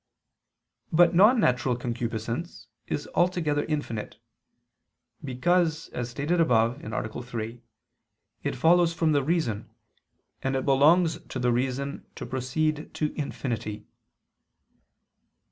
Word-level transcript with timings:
But 0.91 1.13
non 1.13 1.39
natural 1.39 1.75
concupiscence 1.75 2.65
is 2.87 3.07
altogether 3.13 3.63
infinite. 3.65 4.17
Because, 5.23 5.89
as 5.89 6.09
stated 6.09 6.41
above 6.41 6.83
(A. 6.83 7.21
3), 7.21 7.61
it 8.41 8.55
follows 8.55 8.95
from 8.95 9.11
the 9.11 9.21
reason, 9.21 9.69
and 10.41 10.55
it 10.55 10.65
belongs 10.65 11.19
to 11.25 11.37
the 11.37 11.51
reason 11.53 12.07
to 12.15 12.25
proceed 12.25 12.91
to 12.95 13.13
infinity. 13.15 13.85